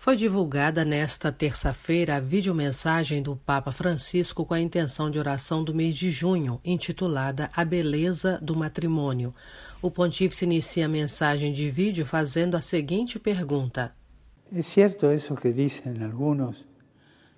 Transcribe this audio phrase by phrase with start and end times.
[0.00, 5.74] Foi divulgada nesta terça-feira a videomensagem do Papa Francisco com a intenção de oração do
[5.74, 9.34] mês de junho, intitulada A Beleza do Matrimônio.
[9.82, 13.94] O pontífice inicia a mensagem de vídeo fazendo a seguinte pergunta:
[14.50, 16.64] É certo isso que dizem alguns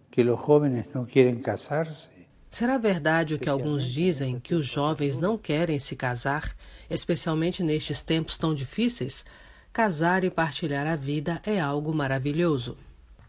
[0.08, 2.10] que os jovens não querem casar-se?
[2.48, 6.56] Será verdade o que alguns dizem que os jovens não querem se casar,
[6.88, 9.24] especialmente nestes tempos tão difíceis?
[9.72, 12.76] Casar e partilhar a vida é algo maravilhoso.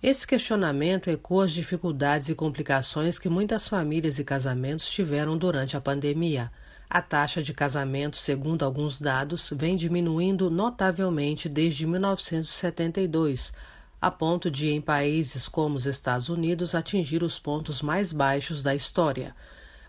[0.01, 5.81] Esse questionamento ecoa as dificuldades e complicações que muitas famílias e casamentos tiveram durante a
[5.81, 6.51] pandemia.
[6.89, 13.53] A taxa de casamento, segundo alguns dados, vem diminuindo notavelmente desde 1972,
[14.01, 18.75] a ponto de, em países como os Estados Unidos, atingir os pontos mais baixos da
[18.75, 19.33] história.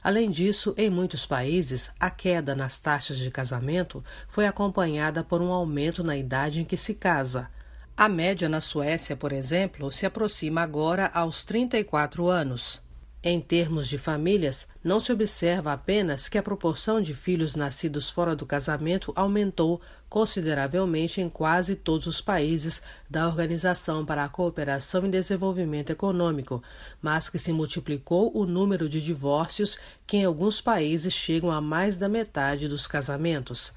[0.05, 5.51] Além disso, em muitos países, a queda nas taxas de casamento foi acompanhada por um
[5.51, 7.49] aumento na idade em que se casa.
[7.97, 12.84] A média na Suécia, por exemplo, se aproxima agora aos 34 anos.
[13.27, 18.37] Em termos de famílias, não se observa apenas que a proporção de filhos nascidos fora
[18.37, 25.11] do casamento aumentou consideravelmente em quase todos os países da Organização para a Cooperação e
[25.11, 26.63] Desenvolvimento Econômico,
[27.01, 31.97] mas que se multiplicou o número de divórcios, que em alguns países chegam a mais
[31.97, 33.73] da metade dos casamentos.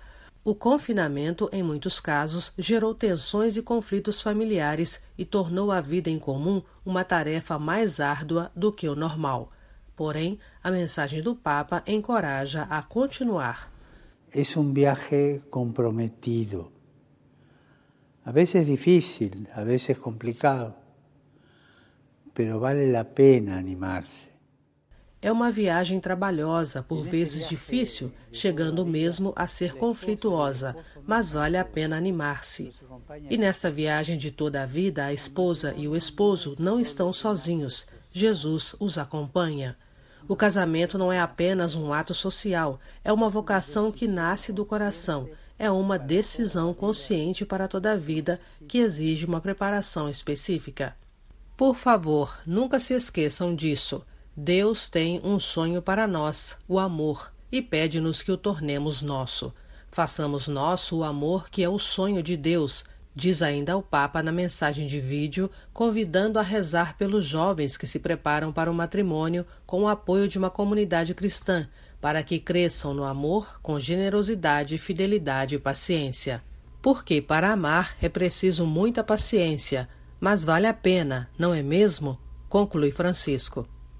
[0.47, 6.17] O confinamento, em muitos casos, gerou tensões e conflitos familiares e tornou a vida em
[6.17, 9.51] comum uma tarefa mais árdua do que o normal.
[9.93, 13.69] Porém, a mensagem do Papa encoraja a continuar.
[14.33, 16.71] É um viaje comprometido.
[18.23, 20.73] A vezes difícil, a vezes complicado,
[22.39, 24.36] mas vale a pena animar-se.
[25.27, 30.73] É uma viagem trabalhosa, por vezes difícil, chegando mesmo a ser conflituosa,
[31.05, 32.71] mas vale a pena animar-se.
[33.29, 37.85] E nesta viagem de toda a vida, a esposa e o esposo não estão sozinhos.
[38.09, 39.75] Jesus os acompanha.
[40.29, 45.29] O casamento não é apenas um ato social, é uma vocação que nasce do coração,
[45.59, 50.95] é uma decisão consciente para toda a vida que exige uma preparação específica.
[51.57, 54.01] Por favor, nunca se esqueçam disso.
[54.39, 59.51] Deus tem um sonho para nós, o amor, e pede-nos que o tornemos nosso.
[59.89, 64.31] Façamos nosso o amor que é o sonho de Deus, diz ainda o Papa na
[64.31, 69.81] mensagem de vídeo, convidando a rezar pelos jovens que se preparam para o matrimônio com
[69.81, 71.67] o apoio de uma comunidade cristã,
[71.99, 76.43] para que cresçam no amor com generosidade, fidelidade e paciência.
[76.79, 79.89] Porque para amar é preciso muita paciência,
[80.19, 82.19] mas vale a pena, não é mesmo?
[82.47, 83.67] Conclui Francisco.